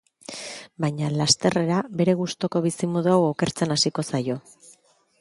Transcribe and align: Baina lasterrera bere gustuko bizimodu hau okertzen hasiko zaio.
Baina 0.85 1.09
lasterrera 1.17 1.83
bere 2.01 2.17
gustuko 2.23 2.65
bizimodu 2.67 3.15
hau 3.15 3.21
okertzen 3.31 3.77
hasiko 3.79 4.11
zaio. 4.13 4.43